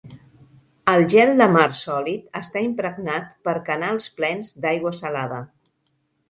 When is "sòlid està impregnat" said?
1.79-3.29